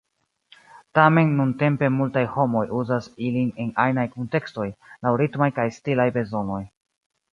[0.99, 4.67] Tamen nuntempe multaj homoj uzas ilin en ajnaj kuntekstoj,
[5.05, 6.63] laŭ ritmaj kaj stilaj bezonoj.